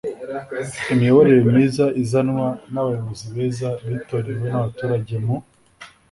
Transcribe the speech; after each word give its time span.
imiyoborere 0.91 1.41
myiza 1.49 1.85
izanwa 2.01 2.47
n'abayobozi 2.71 3.25
beza 3.35 3.69
bitorewe 3.87 4.45
n'abaturage 4.49 5.15
mu 5.25 5.35